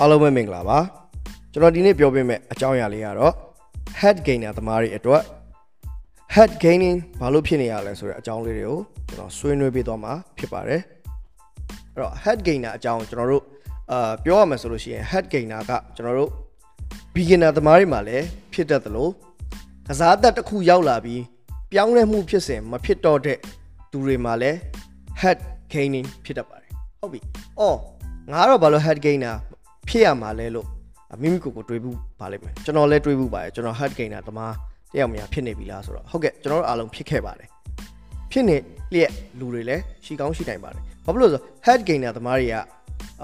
[0.00, 0.78] အားလုံးပဲမင်္ဂလာပါ
[1.52, 3.34] ကျွန်တော်ဒီနေ့ပြောပြမယ့်အကြောင်းအရာလေးကတော့
[4.00, 5.22] head gainer သမားတွေအတွက်
[6.34, 10.82] head gaining ဘာလို့ဖြစ်နေရလဲဆိုတဲ့အကြောင်းလေးတွေကိုကျွန်တော်ဆွေးနွေးပေးသွားမှာဖြစ်ပါတယ်
[11.94, 13.44] အဲ့တော့ head gainer အကြောင်းကျွန်တော်တို့
[13.92, 16.30] အာပြောရမယ်ဆိုလို့ရှိရင် head gainer ကကျွန်တော်တို့
[17.14, 19.08] beginner သမားတွေမှာလည်းဖြစ်တတ်သလို
[19.88, 21.22] ကစားသက်တစ်ခုရောက်လာပြီး
[21.72, 23.38] ပြောင်းလဲမှုဖြစ်စဉ်မဖြစ်တော့တဲ့
[23.90, 24.56] သူတွေမှာလည်း
[25.20, 25.38] head
[25.72, 27.20] gaining ဖြစ်တတ်ပါတယ်ဟုတ်ပြီ။
[27.60, 27.78] အော်
[28.32, 29.36] ငါတော့ဘာလို့ head gainer
[29.88, 30.66] ဖြစ်ရမှာလဲလို့
[31.22, 34.54] မိမိကိုယ်ကိုတွေးဘူးပါလိမ့်မယ်ကျွန်တော်လည်းတွေးဘူးပါတယ်ကျွန်တော် head gainer တမား
[34.92, 37.48] တယောက်များဖြစ်နေပြီလားဆိုတော့ဟုတ်ကဲ့ကျွန်တော်တို့အားလုံးဖြစ်ခဲ့ပါတယ်
[38.32, 38.56] ဖြစ်နေ
[38.94, 42.54] လျက်လူတွေလည်းရှိကောင်းရှိနိုင်ပါတယ်ဘာဖြစ်လို့လဲဆို head gainer တမားတွေက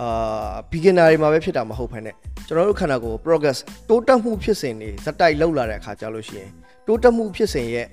[0.01, 2.13] အာ beginner တွေမှာပဲဖြစ်တာမဟုတ်ဖ ೇನೆ
[2.47, 3.59] ကျွန်တော်တို့ခန္ဓာကိုယ် progress
[3.89, 6.51] တိုးတက်မှုဖြစ်စဉ်တွေဇက်တိုက်လောက်လာတဲ့အခါကျလို့ရှိရင်
[6.87, 7.87] တိုးတက်မှုဖြစ်စဉ်ရဲ့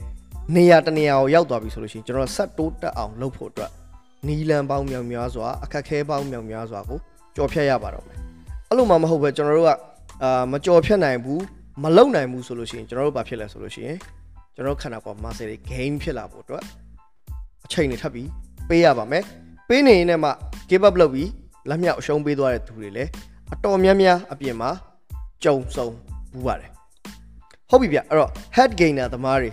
[0.56, 3.72] နေရာတနေရာကိုရောက်သွားပြီဆိုလို့ရှိရင်ကျွန်တော်ဆက်တိုးတက်အောင်လုပ်ဖို့အတွက်
[4.28, 7.00] နီလန်ပေါင်းမြောင်များစွာအခက်ခဲပေါင်းမြောင်များစွာကို
[7.36, 8.31] ကြော်ဖြတ်ရပါတော့မယ်
[8.72, 9.72] အဲ့လိုမှမဟုတ်ပဲကျွန်တော်တို့က
[10.24, 11.44] အာမကြော်ဖြတ်နိုင်ဘူး
[11.84, 13.98] မလုံနိုင်ဘူးဆိုလို့ရှိရင်ကျွန်တော်တို့ဘာဖြစ်လဲဆိုလို့ရှိရင်
[14.56, 16.64] ကျွန်တော်တို့ခန္ဓာကိုယ် muscle တွေ gain ဖြစ်လာဖို့အတွက်
[17.66, 18.28] အချိန်တွေထပ်ပြီး
[18.70, 19.24] ပေးရပါမယ်
[19.70, 20.32] ပေးနေရင်လည်းမှ
[20.70, 21.30] give up လုပ်ပြီး
[21.70, 23.10] လက်မြောက်အရှုံးပေးသွားတဲ့သူတွေလည်း
[23.54, 24.70] အတော်များများအပြင်မှာ
[25.44, 25.88] ကြုံဆုံ
[26.32, 26.70] ဘူးပါတယ်
[27.70, 29.52] ဟုတ်ပြီဗျအဲ့တော့ head gainer သမားတွေ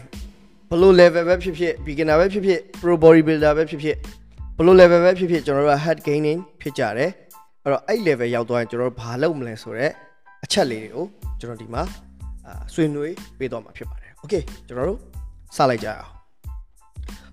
[0.70, 3.96] ဘလို့ level ပဲဖြစ်ဖြစ် beginner ပဲဖြစ်ဖြစ် pro bodybuilder ပဲဖြစ်ဖြစ်
[4.56, 7.10] ဘလို့ level ပဲဖြစ်ဖြစ်ကျွန်တော်တို့က head gaining ဖြစ်ကြတယ်
[7.68, 9.92] အဲ့တော့အဲ့ level ရောက်သွားရင်ကျွန်တော်တို့ဘာလုပ်မလဲဆိုတော့
[10.44, 11.04] အချက်လေးတွေကို
[11.40, 11.82] ကျွန်တော်ဒီမှာ
[12.74, 15.00] ဆွေးနွေးပေးသွားမှာဖြစ်ပါတယ်။ Okay ကျွန်တော်တို့
[15.56, 16.12] စလိုက်ကြအောင်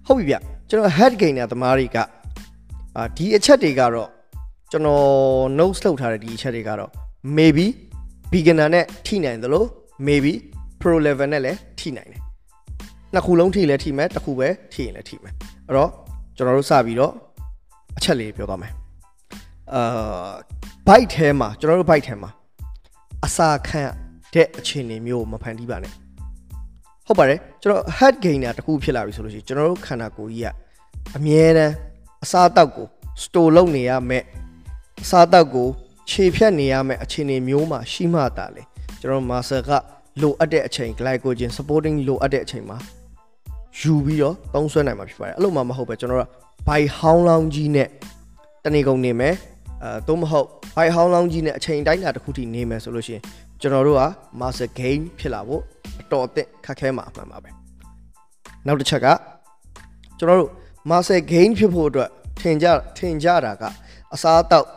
[0.06, 0.36] ။ဟုတ်ပြီဗျ
[0.70, 1.98] ကျွန်တော် head gain နဲ့တမားတွေက
[2.98, 4.10] အာဒီအချက်တွေကတော့
[4.72, 5.04] ကျွန်တော်
[5.60, 6.92] notes လုပ်ထားတဲ့ဒီအချက်တွေကတော့
[7.38, 7.68] maybe
[8.32, 9.66] beginner နဲ့ထိနိုင်သလို
[10.08, 10.34] maybe
[10.82, 12.22] pro level နဲ့လည်းထိနိုင်တယ်။
[13.14, 15.34] နှစ်ခုလုံးထိလည်းထိမယ်တစ်ခုပဲထိရင်လည်းထိမယ်။
[15.68, 15.90] အဲ့တော့
[16.38, 17.14] ကျွန်တော်တို့စပြီးတော့
[17.98, 18.74] အချက်လေးပြောသွားမယ်။
[19.74, 20.32] အာ
[20.88, 22.30] bike ထဲမှာကျွန်တော်တို့ bike ထဲမှာ
[23.26, 23.82] အစာခံ
[24.34, 25.94] တဲ့အခြေအနေမျိုးမဖန်တီးပါနဲ့
[27.06, 30.50] ဟုတ်ပါတယ်ကျွန်တော် head gainer တခုဖြစ်လာပြီဆိုလို့ရှိရင်ကျွန်တော်တို့ခန္ဓာကိုယ်ကြီးက
[31.18, 31.74] အမြဲတမ်း
[32.24, 32.88] အစာတောက်ကို
[33.24, 34.24] store လုပ်နေရမယ်
[35.04, 35.68] အစာတောက်ကို
[36.10, 38.64] ခြေဖြတ်နေရမယ်အခြေအနေမျိုးမှာရှိမှတာလေ
[39.02, 39.72] ကျွန်တော် muscle က
[40.22, 42.78] လိုအပ်တဲ့အချိန် glycogen supporting လိုအပ်တဲ့အချိန်မှာ
[43.80, 46.30] ယူပြီးတော့သုံးဆွဲနိုင်မှာဖြစ်ပါတယ်အဲ့လိုမှမဟုတ်ပဲကျွန်တော်တို့
[46.68, 47.90] ဘိုင်ဟောင်းလောင်းကြီးနဲ့
[48.64, 49.36] တနေကုန်နေမယ်
[49.84, 53.24] အဲသို့မဟုတ်ဘိုင်ဟောင်းလောင်းကြီးနဲ့အချိန်တိုင်းတာတစ်ခုထိနေမယ်ဆိုလို့ရှိရင်
[53.62, 54.04] ကျွန်တော်တို့က
[54.40, 55.62] muscle gain ဖြစ်လာဖို့
[56.02, 57.50] အတော်အသင့်ခက်ခဲမှာအမှန်ပါပဲ
[58.68, 59.08] နောက်တစ်ချက်က
[60.20, 60.52] ကျွန်တော်တို့
[60.90, 62.10] muscle gain ဖြစ်ဖို့အတွက်
[62.40, 63.64] ထင်ကြထင်ကြတာက
[64.14, 64.68] အစားအသောက်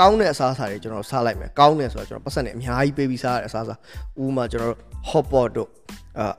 [0.00, 3.74] ကောင်းတဲ့အစားအစာတွေကျွန်တော်စားလိုက်မယ်ကောင်းတယ်ဆိုတော့ကျွန်တော်ပတ်စံနဲ့အများကြီးပေးပြီးစားရတဲ့အစားအစာ
[4.22, 5.68] ဥပမာကျွန်တော်တို့ hot pot တို့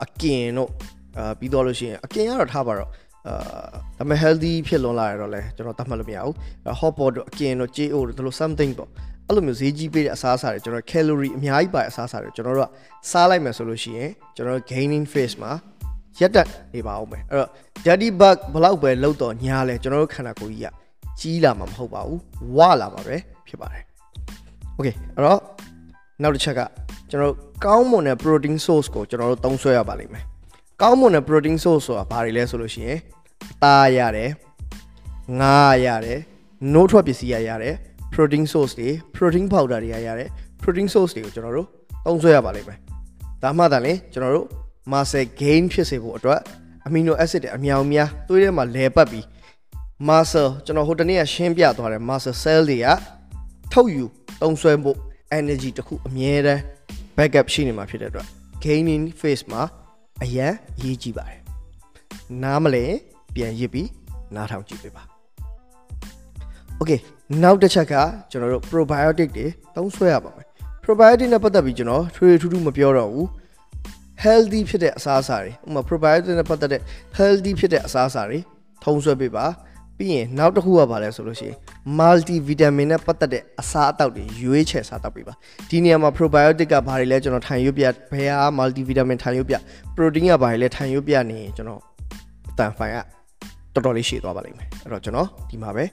[0.03, 0.69] အကင်တို့
[1.17, 2.89] အာပြီးတော့လို့ရှိရင်အကင်ကတော့ထားပါတော့
[3.27, 3.35] အာ
[3.97, 6.33] ဒါပေမဲ့ healthy ဖြစ်လွန်လာရတော့လဲကျွန်တော်တတ်မှတ်လို့မရဘူး
[6.79, 8.89] hot pot တို့အကင်တို့ JO တို့ဒါလို something ပေါ့
[9.27, 12.71] အဲ့လိုမျိုးဈေးကြီးပေးတဲ့အစားအစာတွေကျွန်တော် calorie အများကြီးပါတဲ့အစားအစာတွေကျွန်တော်တို့က
[13.11, 15.51] စားလိုက်မယ်ဆိုလို့ရှိရင်ကျွန်တော် gaining phase မှာ
[16.19, 17.49] ရက်တက်နေပါအောင်မယ်အဲ့တော့
[17.85, 20.73] daddy bug ဘလောက်ပဲလောက်တော့ညားလဲကျွန်တော်တို့ခန္ဓာကိုယ်ကြီးက
[21.19, 22.21] ကြီးလာမှာမဟုတ်ပါဘူး
[22.55, 23.15] ဝလာမှာပဲ
[23.47, 23.83] ဖြစ်ပါတယ်
[24.77, 25.39] okay အဲ့တော့
[26.21, 26.61] နောက်တစ်ချက်က
[27.09, 30.25] ကျွန်တော်တို့ကောင်းမွန်တဲ့ protein source ကိုကျွန်တော်တို့သုံးစွဲရပါလိမ့်မယ်
[30.81, 33.14] ကောင်းမွန်တဲ့ protein source ဆိုတာဘာတွေလဲဆိုလို့ရှိရင်အ
[33.63, 34.31] သားရတယ်
[35.39, 36.19] ငါးရတယ်
[36.73, 37.75] နိုးထွက်ပစ္စည်းရရတယ်
[38.13, 40.29] protein source တွေ protein powder တွေရရတယ်
[40.61, 41.67] protein source တွေကိုကျွန်တော်တို့
[42.05, 42.79] သုံးစွဲရပါလိမ့်မယ်
[43.43, 44.47] ဒါမှသာလေကျွန်တော်တို့
[44.91, 46.41] muscle gain ဖြစ်စေဖို့အတွက်
[46.87, 49.25] amino acid တွေအများအများသွေးထဲမှာလဲပတ်ပြီး
[50.07, 52.87] muscle ကျွန်တော်ဟိုတနေ့ကရှင်းပြသွားတယ် muscle cell တွေက
[53.73, 54.05] ထုတ်ယူ
[54.41, 54.97] သုံးစွဲဖို့
[55.39, 56.61] energy တခုအမြဲတမ်း
[57.17, 58.27] backup ရှိနေမှာဖြစ်တဲ့အတွက်
[58.63, 59.61] gaining phase မှာ
[60.23, 61.39] အရန်ရေးကြည့်ပါတယ်
[62.43, 62.85] နားမလဲ
[63.35, 63.89] ပြန်ရစ်ပြီး
[64.35, 65.03] နားထောင်ကြည့်ပေးပါ
[66.79, 66.99] Okay
[67.43, 67.93] နောက်တစ်ချက်က
[68.31, 70.47] ကျွန်တော်တို့ probiotic တွေသုံးဆွဲရပါမယ်
[70.83, 73.27] probiotic နဲ့ပတ်သက်ပြီးကျွန်တော်ထွေထူးထူးမပြောတော့ဘူး
[74.23, 76.81] healthy ဖြစ်တဲ့အစားအစာတွေဥပမာ probiotic နဲ့ပတ်သက်တဲ့
[77.17, 78.39] healthy ဖြစ်တဲ့အစားအစာတွေ
[78.83, 79.45] ထုံးဆွဲပေးပါ
[79.97, 81.57] ပြီးရင်နောက်တစ်ခုကဘာလဲဆိုလို့ရှိရင်
[81.99, 85.33] multi vitamin နဲ့ပတ်သက်တဲ့အစားအသောက်တွေရွေးချယ်စားတောက်ပေးပါ
[85.69, 89.55] ဒီနေရာမှာ probiotic ကဘာတွေလဲကျွန်တော်ထိုင်ရွပြဘယ်ဟာ multi vitamin ထိုင်ရွပြ
[89.95, 91.81] protein ကဘာတွေလဲထိုင်ရွပြနေရင်ကျွန်တော်
[92.51, 92.97] အတန်ဖိုင်က
[93.75, 95.83] တော်တော်လေးရှည်သွားပါလိမ့်မယ်အဲ့တော့ကျွန်တော်ဒီမှာပဲ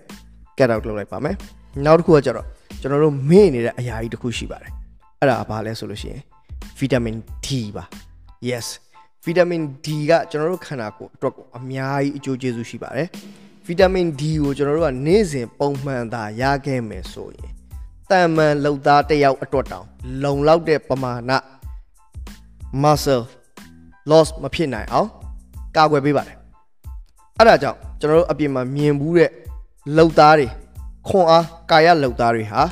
[0.58, 1.34] get out လုပ်လိုက်ပါမယ်
[1.84, 2.46] နောက်တစ်ခုကကျတော့
[2.80, 4.72] ကျွန်တော်တို့မေ့နေတဲ့အရာကြီးတစ်ခုရှိပါတယ်
[5.20, 6.22] အဲ့ဒါဘာလဲဆိုလို့ရှိရင်
[6.78, 7.84] vitamin D ပါ
[8.48, 8.66] yes
[9.26, 13.08] vitamin D ကကျွန်တော်တို့ခန္ဓာကိုယ်အတွက်ကိုအများကြီးအကျိုးကျေးဇူးရှိပါတယ်
[13.66, 17.50] ဗီတာမင် D ကိုကျွန်တော်တို့ကနေ့စဉ်ပုံမှန်သာရခဲ့မယ်ဆိုရင်
[18.10, 19.86] တန်မှန်လှုပ်သားတစ်ယောက်အတွက်တောင်
[20.24, 21.32] လုံလောက်တဲ့ပမာဏ
[22.82, 23.24] muscle
[24.10, 25.08] loss မဖြစ်နိုင်အောင်
[25.76, 26.41] ကာကွယ်ပေးပါတယ်
[27.38, 29.30] အဲ့ဒါကြောင့်ကျွန်တော်တို့အပြင်မှာမြင်ဘူးတဲ့
[29.96, 30.46] လှုပ်သားတွေ
[31.08, 32.62] ခွန်အားကာယလှုပ်သားတွေဟာ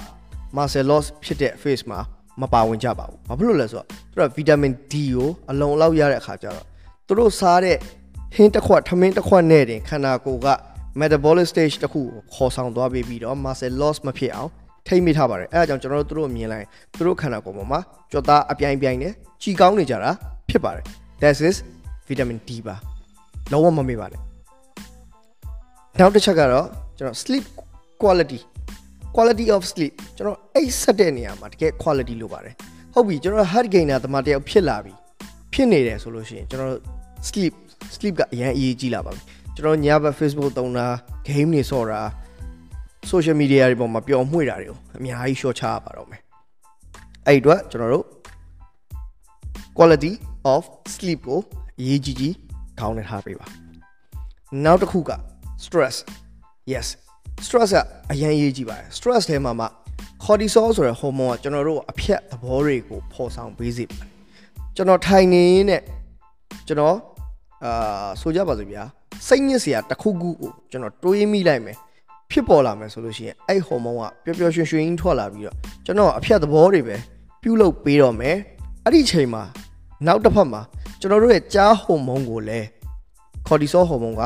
[0.57, 1.99] muscle loss ဖြစ်တဲ့ phase မှာ
[2.41, 6.67] မပါဝင်ကြပါဘူးဘာဖြစ်လို့လဲဆိုတော့သူတို့ vitamin D ကိုအလုံးအလောက်ရတဲ့အခါကျတော့
[7.07, 7.77] သူတို့စားတဲ့
[8.35, 10.49] ဟင်းတစ်ခွက်ထမင်းတစ်ခွက်နဲ့တင်ခန္ဓာကိုယ်က
[11.01, 14.51] metabolic stage တစ်ခုကိုခေါ်ဆောင်သွားပြီးပြီးတော့ muscle loss မဖြစ်အောင်
[14.87, 16.67] ထိမ့်မိထားပါတယ်အဲအကြောင်းကျွန်တော်တို့သူတို့မြင်လိုက်
[16.97, 17.81] သူတို့ခန္ဓာကိုယ်ပေါ်မှာ
[18.11, 19.13] ကြွက်သားအပြိုင်ပြိုင်နဲ့
[19.43, 20.11] ကြီးကောင်းနေကြတာ
[20.51, 20.85] ဖြစ်ပါတယ်
[21.21, 21.57] that is
[22.09, 22.77] vitamin D ပါ
[23.53, 24.30] လုံးဝမမေ့ပါနဲ့
[26.01, 26.67] နောက်တစ်ချက်ကတော့
[26.99, 27.45] ကျွန်တော် sleep
[28.03, 28.41] quality
[29.17, 32.55] quality of sleep ကျွန်တော်အိတ်ဆက်တဲ့နေရာမှာတကယ် quality လိုပါတယ်
[32.95, 34.93] ဟုတ်ပြီကျွန်တော် heart gainer တမတယောက်ဖြစ်လာပြီ
[35.53, 36.75] ဖြစ်နေတယ်ဆိုလို့ရှိရင်ကျွန်တော်
[37.29, 37.55] sleep
[37.95, 39.23] sleep ကအရင်အရေးကြီးလာပါပြီ
[39.57, 40.87] ကျွန်တော်ညဘက် Facebook သုံးတာ
[41.29, 42.01] game တွေဆော့တာ
[43.11, 46.21] social media တွေပေါ်မှာပျော်မွှေ့တာတွေကိုအများကြီး short ချရပါတော့မယ်
[47.27, 48.07] အဲ့ဒီတော့ကျွန်တော်တို့
[49.77, 50.13] quality
[50.55, 50.63] of
[50.95, 51.41] sleep ကို
[51.81, 52.35] အရေးကြီးကြီး
[52.79, 53.47] ခေါင်းနဲ့ထားပေးပါ
[54.67, 55.13] နောက်တစ်ခုက
[55.65, 55.97] stress
[56.73, 56.87] yes
[57.47, 57.79] stress က
[58.13, 59.67] အရင်ရေးကြည့်ပါတယ် stress ထဲမှာမှ
[60.25, 64.09] cortisol ဆိုတဲ့ hormone ကကျွန်တော်တို့အဖြတ်သဘောတွေကိုပေါ်ဆောင်ပေးစေပါတယ်
[64.77, 65.83] ကျွန်တော်ထိုင်နေရင်နဲ့
[66.67, 66.97] ကျွန်တော်
[67.65, 68.83] အာဆိုကြပါစို့ဗျာ
[69.29, 71.77] စိတ်ညစ်စရာတစ်ခုခုကိုကျွန်တော်တွေးမိလိုက်မယ်
[72.31, 76.97] ဖြစ်ပေါ်လာမယ်ဆိုလို့ရှိရင်အဲ့ hormone ကပျော်ပျော်ရွှင်ရွှင်ထွက်လာပြီးတော့ကျွန်တော်အဖြတ်သဘောတွေပဲ
[77.43, 78.37] ပြုလုပ်ပေးတော့မယ်
[78.85, 79.43] အဲ့ဒီချိန်မှာ
[80.07, 80.61] နောက်တစ်ဖက်မှာ
[81.01, 82.67] ကျွန်တော်တို့ရဲ့ကြားဟော်မုန်းကိုလည်း
[83.47, 84.23] cortisol ဟော်မုန်းက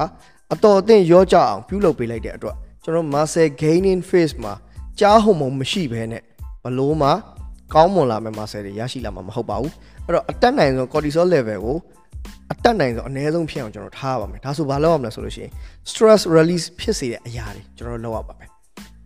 [0.55, 4.55] အတော်အသင့်ရောကြအောင်ပြုလုပ်ပေးလိုက်တဲ့အတွက်ကျွန်တော် muscle gaining phase မှာ
[5.01, 6.23] ကြားဟော်မုန်းမရှိဘဲနဲ့
[6.65, 7.11] ဘလို့မှ
[7.75, 9.73] ကောင်းမွန်လာမယ့် muscle တွေရရှိလာမှာမဟုတ်ပါဘူး
[10.05, 11.77] အဲ့တော့အတက်နိုင်ဆုံး cortisol level ကို
[12.53, 15.51] အတက်နိုင်ဆုံးအနည်းဆုံးဖြစ်အောင်ကျွန်တော်ထားပါမယ်ဒါဆိုဘာလုပ်ရမလဲဆိုလို့ရှိရင်
[15.91, 18.49] stress release ဖြစ်စေတဲ့အရာတွေကျွန်တော်လုပ်ရပါမယ်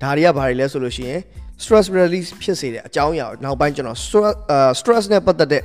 [0.03, 1.21] ဒါတွေကဘာတွေလဲဆိုလို့ရှိရင်
[1.63, 4.35] stress release ဖြစ်စေတဲ့အကြောင်းအရာကိုနောက်ပိုင်းကျွန်တော် stress
[4.81, 5.63] stress နဲ့ပတ်သက်တဲ့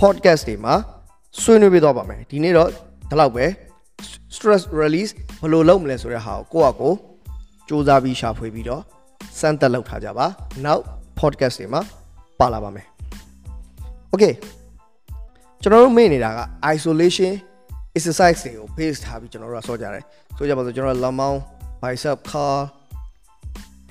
[0.00, 0.74] podcast တွေမှာ
[1.42, 2.68] ဆွေးနွေးပေးသွားပါမယ်ဒီနေ့တော့
[3.10, 3.44] ဒီလောက်ပဲ
[4.36, 6.92] stress release ဘယ်လိုလုပ်မလဲဆိုတဲ့ဟာကိုကိုယ့်အကို
[7.68, 8.82] စူးစမ်းပြီးရှာဖွေပြီးတော့
[9.38, 10.26] စမ်းသပ်လုပ်ထားကြပါ
[10.64, 10.82] နောက်
[11.20, 11.80] podcast တွေမှာ
[12.38, 12.86] ပါလာပါမယ်
[14.12, 14.34] okay
[15.62, 16.40] ကျွန်တော်တို့မေ့နေတာက
[16.74, 17.32] isolation
[17.96, 20.04] exercise တွေကို base ထားပြီးကျွန်တော်တို့ကဆောကြတယ်
[20.36, 21.38] ဆိုကြပါစို့ကျွန်တော်လက်မောင်း
[21.82, 22.60] bicep curl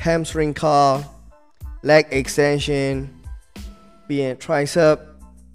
[0.06, 0.94] hamstring curl
[1.90, 2.94] leg extension
[4.08, 4.98] ပြီးရင် tricep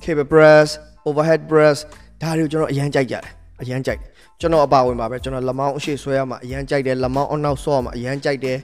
[0.03, 0.69] cable press
[1.09, 1.79] overhead press
[2.23, 3.33] ဒါတွေကိုကျွန်တော်အရန်ကြိုက်ကြတယ်
[3.63, 4.09] အရန်ကြိုက်တယ်
[4.41, 8.59] ကျွန်တော်အပါဝင်ပါပဲကျွန်တော်လက်မောင်းအရှိဆွဲရမှာအရန်ကြိုက်တယ်လက်မောင်းအနောက်ဆော့ရမှာအရန်ကြိုက်တယ်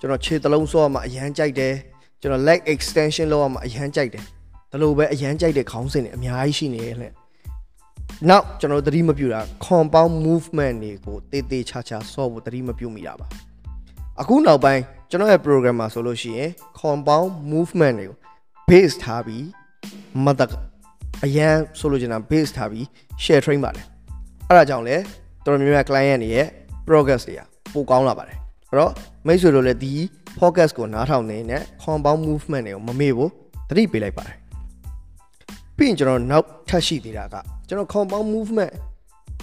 [0.00, 1.74] ကျွန်တော်ခြေသလုံးဆော့ရမှာအရန်ကြိုက်တယ်
[2.20, 4.24] ကျွန်တော် leg extension လုပ်ရမှာအရန်ကြိုက်တယ်
[4.70, 7.08] ဒါလိုပဲအရန်ကြိုက်တဲ့ခေါင်းစဉ်တွေအများကြီးရှိနေတယ်လေ
[8.28, 13.26] နောက်ကျွန်တော်သတိမပြုတာ compound movement တွေကိုတေးသေးချာချာဆော့ဖို့သတိမပြုမိတာပါ
[14.20, 16.50] အခုနောက်ပိုင်းကျွန်တော်ရဲ့ program မှာဆိုလို့ရှိရင်
[16.80, 18.18] compound movement တွေကို
[18.68, 19.46] base ထားပြီး
[20.24, 20.50] မတ်
[21.24, 22.84] အရန်ဆိုလိုချင်တာ base ထားပြီး
[23.24, 23.86] share train ပါတယ်
[24.50, 24.96] အဲ့ဒါကြောင့်လဲ
[25.44, 26.46] တော်တော်များများ client တွေရဲ့
[26.88, 27.40] progress တွေက
[27.72, 28.92] ပိုကောင်းလာပါတယ်အဲ့တော့
[29.26, 29.92] မိတ်ဆွေတို့လည်းဒီ
[30.38, 33.30] focus ကိုနားထောင်နေနဲ့ compound movement တွေကိုမမေ့ဘူး
[33.68, 34.36] သတိပေးလိုက်ပါတယ်
[35.76, 37.34] ပြီးရင်ကျွန်တော်နောက်ထပ်ရှိသေးတာက
[37.68, 38.72] ကျွန်တော် compound movement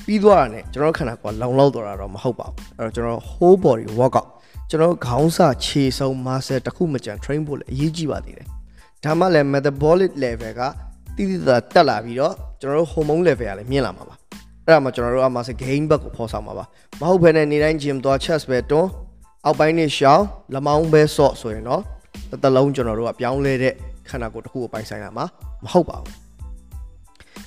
[0.06, 4.28] ပြီးသွားတာ ਨੇ ကျွန်တော်ခန္ဓာကိုယ်လောင်လောက်တော့တာတော့မဟုတ်ပါဘူးအဲ့တော့ကျွန်တော် whole body workout
[4.70, 8.48] ကျွန်တော်ခေါင်းစာခြေဆုံး muscle တစ်ခုမကြံ train ဖို့လည်းအရေးကြီးပါသေးတယ်
[9.04, 10.62] ဒါမှလည်း metabolic level က
[11.16, 14.16] တိတိကျကျတက်လာပြီးတော့ကျွန်တော်တို့ hormone level ကလည်းမြင့်လာမှာပါ
[14.66, 16.66] အဲ့ဒါမှကျွန်တော်တို့အမှစ gain back ကိုဖော်ဆောင်မှာပါ
[17.02, 18.90] မဟုတ်ဘဲနဲ့နေတိုင်း gym သွား chest ပဲတွန်း
[19.46, 21.82] အောက်ပိုင်းနေရှောင်းလမောင်းပဲဆော့ဆိုရင်တော့
[22.30, 23.74] တစ်တလုံးကျွန်တော်တို့ကပြောင်းလဲတဲ့
[24.10, 25.26] ခန္ဓာကိုယ်တစ်ခုကိုပိုင်ဆိုင်ရမှာ
[25.64, 26.14] မဟုတ်ပါဘူး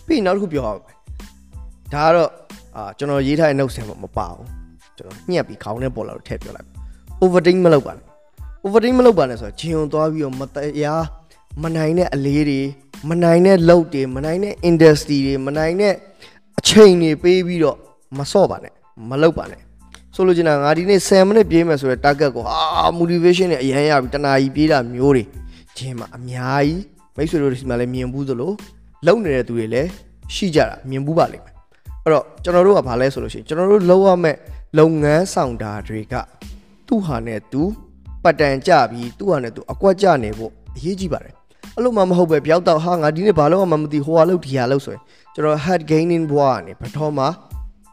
[0.07, 0.81] ပြီးနောက်တစ်ခုပြောရမယ်
[1.95, 2.31] ဒါကတော့
[2.77, 4.47] အာကျွန်တော်ရေးထားတဲ့ notes ထဲမှာမပါဘူး
[4.97, 6.69] ကျွန်တော်ညှက်ပြီးခေါင်းထဲပေါ်လာလို့ထည့်ပြောလိုက်
[7.23, 8.05] overthink မလုပ်ပါနဲ့
[8.65, 11.05] overthink မလုပ်ပါနဲ့ဆိုတော့ဂျင်ုံသွားပြီးတော့မတရား
[11.63, 12.61] မနိုင်တဲ့အလေးတွေ
[13.09, 16.08] မနိုင်တဲ့လုပ်တွေမနိုင်တဲ့ industry တွေမနိုင်တဲ့အ
[16.69, 17.77] ချိန်တွေပေးပြီးတော့
[18.19, 18.73] မစော့ပါနဲ့
[19.11, 19.61] မလုပ်ပါနဲ့
[20.15, 22.59] ဆိုလိုချင်တာငါဒီနေ့10မိနစ်ပြေးမယ်ဆိုတဲ့ target ကိုဟာ
[22.99, 25.25] motivation နဲ့အရန်ရပြီးတနာကြီးပြေးတာမျိုးတွေ
[25.77, 26.83] ဂျင်းမှာအများကြီး
[27.17, 28.53] မိတ်ဆွေတို့ဒီမှာလည်းမြင်ဘူးသလို
[29.07, 29.89] လုံနေတဲ့သူတွေလည်း
[30.35, 31.55] ရှိကြတာမြင်ဘူးပါလိမ့်မယ်
[32.05, 34.39] အဲ့တော့ကျွန်တော်တို့ကဘာလဲဆိုလို့ရှိရင်ကျွန်တော်တို့လုပ်ရမယ့်
[34.79, 36.15] လုပ်ငန်းဆောင်တာတွေက
[36.87, 37.63] သူ့ဟာနဲ့သူ
[38.23, 41.35] ပတ်တန်ကြပြီးသူ့ဟာနဲ့သူအကွက်ကြနေဖို့အရေးကြီးပါတယ်
[41.79, 45.03] အဲ့လိုမှမဟုတ်ပဲပြောက်တော့ဟာငါဒီနေ့ဘာလို့မှမသိဟိုဟာလို့ဒီဟာလို့ဆိုရင်
[45.35, 47.21] ကျွန်တော် head gaining ဘွားကနေပထမ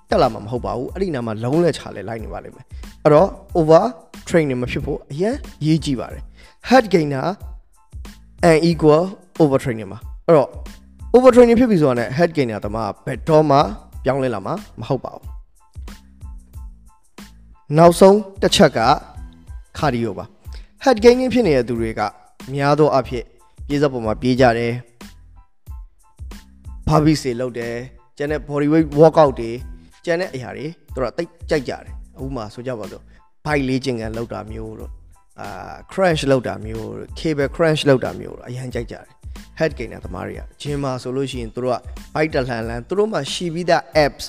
[0.10, 2.66] တက်လာမှာမဟုတ်ပါဘူးအဲ့ဒီနာမှာလုံးလဲချလဲလိုက်နေပါလိမ့်မယ်
[3.04, 3.28] အဲ့တော့
[3.60, 3.84] over
[4.30, 6.24] training မဖြစ်ဖို့အရင်ရေးကြည့်ပါတယ်
[6.70, 7.28] head gainer
[8.50, 9.04] and equal
[9.42, 10.50] over training မှာအဲ့တော့
[11.16, 13.58] over training ဖြစ်ပြီဆိုတာနဲ့ head gainer တမဘယ်တော့မှ
[14.04, 15.24] ပြောင်းလဲလာမှာမဟုတ်ပါဘူး
[17.78, 18.80] နောက်ဆုံးတစ်ချက်က
[19.78, 20.26] cardio ပါ
[20.84, 22.02] head gaining ဖြစ်နေတဲ့သူတွေက
[22.54, 23.26] များသောအားဖြင့်
[23.68, 24.74] ပြေးစပ်ပေါ်မှာပြေးကြတယ်
[26.88, 27.76] ဘာဘီစေလုပ်တယ်
[28.18, 29.52] ကျန်တဲ့ body weight workout တွေ
[30.06, 33.04] ကျန်တဲ့အရာတွေသူတို့တိတ်ကြိုက်ကြတယ်အခုမှဆိုကြပါစို့
[33.46, 34.92] ဘိုက်လေးကျင်ကန်လောက်တာမျိုးတို့
[35.42, 36.88] အာ crunch လောက်တာမျိုး
[37.20, 39.06] cable crunch လောက်တာမျိုးအရင်ကြိုက်ကြတယ်
[39.60, 41.76] head gainer သမားတွေကဂျင်မာဆိုလို့ရှိရင်တို့က
[42.14, 44.26] bike တလှန်လှန်တို့မှရှိပြီးသား apps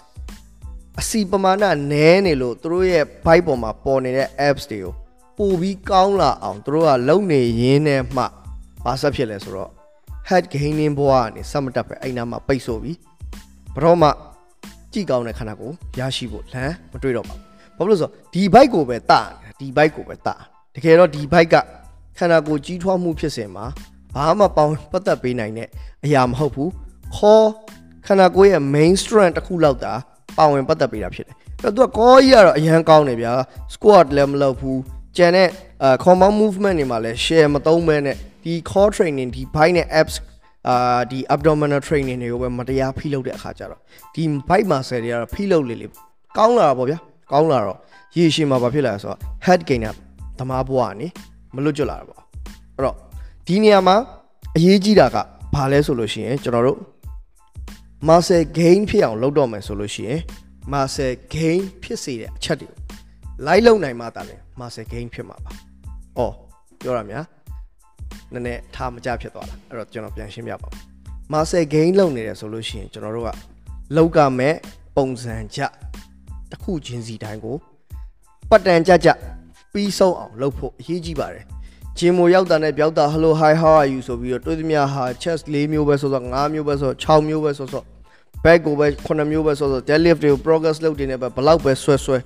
[1.00, 4.92] အစီပမာဏနည်းနေလို့တို့ရဲ့ bike ပေါ်မှာပေါ်နေတဲ့ apps တွေကို
[5.38, 8.24] ပို့ပြီးကောင်းလာအောင်တို့ကလုံနေရင်းနဲ့မှ
[8.86, 9.70] ဘာဆက်ဖြစ်လဲဆိုတော့
[10.28, 12.98] head gaining ဘွားကနေစမတက်ပဲအဲ့နာမှာပိတ်ဆို့ပြီး
[13.74, 14.08] ဘရောမှ
[14.92, 17.42] ကြည့်ကောင်းတဲ့ခန္ဓာကိုယ်ရရှိဖို့လမ်းမတွေ့တော့ပါဘူး
[17.76, 19.20] ဘာလို့လဲဆိုတော့ဒီ bike ကိုပဲတာ
[19.60, 20.34] ဒီ bike ကိုပဲတာ
[20.74, 21.56] တကယ်တော့ဒီ bike က
[22.18, 23.64] ခန္ဓာကိုယ်ကြီးထွားမှုဖြစ်စဉ်မှာ
[24.14, 25.68] ဘာမှပေါင်းပတ်သက်ပေးနိုင်တဲ့
[26.04, 26.70] အရာမဟုတ်ဘူး
[27.16, 27.46] ခေါ်
[28.06, 29.92] ခန္ဓာကိုယ်ရဲ့ main strength တစ်ခုလောက်တာ
[30.36, 33.32] ပါဝင်ပတ်သက်ပေးတာဖြစ်တယ်အဲ့တော့သူကကောကြီးကတော့အရန်ကောင်းတယ်ဗျာ
[33.74, 34.80] squat လည်းမလုပ်ဘူး
[35.16, 35.48] ကျန်တဲ့
[35.82, 38.16] အာ compound movement တွေမှာလည်း share မသုံးဘဲနဲ့
[38.46, 40.14] ဒီ core training ဒီ bike နဲ့ abs
[40.68, 43.80] အာဒီ abdominal training တွေကိုပဲမတရားဖိလုပ်တဲ့အခါကျတော့
[44.14, 45.86] ဒီ bike muscle တွေကတော့ဖိလုပ်လေလေ
[46.36, 46.98] ကောင်းလာတာပေါ့ဗျာ
[47.32, 47.78] ကောင်းလာတော့
[48.16, 49.94] ရေရှည်မှာဘာဖြစ်လာလဲဆိုတော့ head gainer
[50.38, 51.06] သမားဘွားကနေ
[51.54, 52.20] မလွတ်ကျွတ်လာတာပေါ့
[52.76, 52.96] အဲ့တော့
[53.46, 53.96] ဒီနေရာမှာ
[54.56, 55.16] အရေးကြီးတာက
[55.54, 56.78] ဘာလဲဆိုလို့ရှိရင်ကျွန်တော်တို့
[58.08, 60.20] muscle gain ဖြစ်အောင်လုပ်တော့မယ်ဆိုလို့ရှိရင်
[60.72, 62.78] muscle gain ဖြစ်စေတဲ့အချက်တွေကို
[63.46, 65.50] လိုက်လုံနိုင်မှသာလေ muscle gain ဖြစ်မှာပါ။
[66.18, 66.34] အော်
[66.80, 67.35] ပြောရများ
[68.33, 70.83] နည်းနည်းထားမကြဖြစ်သွားတာအဲ့တော့ကျွန်တော်ပြန်ရှင်းပြပါမယ်။
[71.33, 73.30] muscle gain လုပ်နေတယ်ဆိုလို့ရှိရင်ကျွန်တော်တို့က
[73.97, 74.54] လောက်ကမဲ့
[74.97, 75.61] ပုံစံကြ
[76.50, 77.56] တစ်ခုချင်းစီတိုင်းကို
[78.50, 79.09] ပတ်တန်ကြကြ
[79.73, 81.45] ပြီးဆုံးအောင်လုပ်ဖို့အရေးကြီးပါတယ်။
[81.99, 87.85] ဂျင်မိုရောက်တာနဲ့ပြောက်တာ hello hi how are you ဆိုပြီးတော့တွေးသမျှဟာ chest ၄မျိုးပဲဆိုတော့၅မျိုးပဲဆိုတော့6မျိုးပဲဆိုတော့
[88.45, 92.18] back ကိုပဲ9မျိုးပဲဆိုတော့ deadlift တွေကို progress လုပ်တင်နေပဲဘလောက်ပဲဆွဲဆွဲ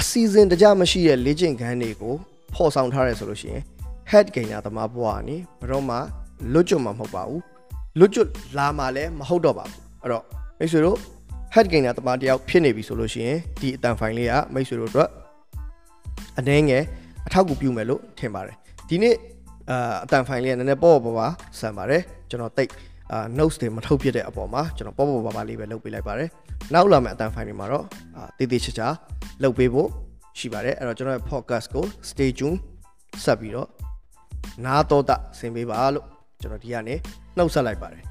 [0.00, 2.14] အစီအစဉ်တကြမရှိတဲ့လေ့ကျင့်ခန်းတွေကို
[2.54, 3.62] ဖော်ဆောင်ထားရဲဆိုလို့ရှိရင်
[4.10, 5.96] head gainer သမားဘွားကနေဘယ်တော့မှ
[6.52, 7.42] လွတ်ကျွတ်မှာမဟုတ်ပါဘူး
[7.98, 10.24] လွတ်ကျွတ်လာမှလည်းမဟုတ်တော့ပါဘူးအဲ့တော့
[10.58, 10.98] မိတ်ဆွေတို့
[11.54, 15.08] head gainer သမားတယောက်ဖြစ်နေပြီဆိုလို့ရှိရင်ဒီအတန်ဖိုင်လေးကမိတ်ဆွေတို့အတွက်
[16.38, 16.82] အနှဲငယ်
[17.26, 18.56] အထောက်အကူပြုမယ်လို့ထင်ပါတယ်
[18.88, 19.14] ဒီနေ့
[19.70, 21.26] အာအတန်ဖိုင်လေးကနည်းနည်းပေါ့ပေါ့ပါ
[21.60, 22.70] ဆန်ပါတယ်ကျွန်တော်တိတ်
[23.12, 26.28] အာ notes တွေမထုတ်ဖြစ်တဲ့အပေါ်မှာကျွန်တော်ပေါ့ပေါ့ပါပါလေးပဲလုပ်ပေးလိုက်ပါတယ်
[26.74, 27.84] နောက်လာမယ့်အတန်ဖိုင်တွေမှာတော့
[28.16, 28.88] အာတည်တည်ချာချာ
[29.42, 29.88] လုပ်ပေးဖို့
[30.38, 32.58] ရှိပါတယ်အဲ့တော့ကျွန်တော်ရဲ့ podcast ကို stay tuned
[33.24, 33.68] ဆက်ပြီးတော့
[34.64, 36.06] နားတော်တာဆင်ပေးပါလို့
[36.40, 36.94] ကျွန်တော်ဒီကနေ
[37.36, 38.07] နှုတ်ဆက်လိုက်ပါတယ်